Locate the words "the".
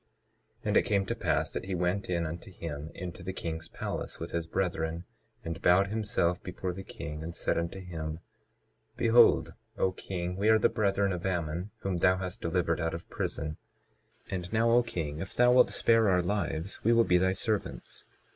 3.21-3.31, 6.73-6.81, 10.57-10.69